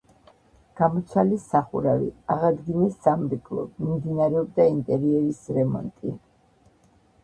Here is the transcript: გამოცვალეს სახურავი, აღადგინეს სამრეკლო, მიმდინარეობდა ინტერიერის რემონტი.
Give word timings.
გამოცვალეს 0.79 1.45
სახურავი, 1.51 2.09
აღადგინეს 2.37 2.99
სამრეკლო, 3.05 3.69
მიმდინარეობდა 3.85 4.69
ინტერიერის 4.75 5.49
რემონტი. 5.61 6.21